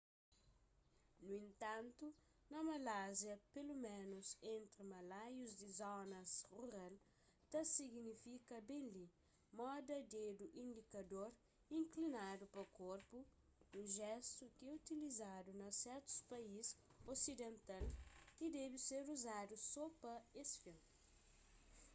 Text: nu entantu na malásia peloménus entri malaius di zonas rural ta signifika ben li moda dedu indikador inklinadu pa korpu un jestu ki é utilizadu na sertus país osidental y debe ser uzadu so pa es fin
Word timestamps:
nu 1.25 1.31
entantu 1.45 2.05
na 2.51 2.59
malásia 2.69 3.35
peloménus 3.53 4.27
entri 4.55 4.83
malaius 4.93 5.51
di 5.59 5.67
zonas 5.79 6.31
rural 6.57 6.93
ta 7.51 7.61
signifika 7.75 8.55
ben 8.69 8.83
li 8.95 9.05
moda 9.59 9.97
dedu 10.13 10.45
indikador 10.63 11.29
inklinadu 11.79 12.43
pa 12.55 12.63
korpu 12.79 13.17
un 13.77 13.85
jestu 13.99 14.43
ki 14.55 14.61
é 14.69 14.75
utilizadu 14.79 15.49
na 15.61 15.69
sertus 15.81 16.17
país 16.31 16.67
osidental 17.13 17.85
y 18.43 18.45
debe 18.59 18.77
ser 18.87 19.03
uzadu 19.15 19.55
so 19.71 19.83
pa 20.01 20.13
es 20.41 20.49
fin 20.63 20.79